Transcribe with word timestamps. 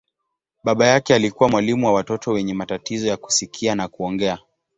Baba 0.63 0.87
yake 0.87 1.15
alikuwa 1.15 1.49
mwalimu 1.49 1.85
wa 1.85 1.93
watoto 1.93 2.31
wenye 2.31 2.53
matatizo 2.53 3.07
ya 3.07 3.17
kusikia 3.17 3.75
na 3.75 3.87
kuongea. 3.87 4.39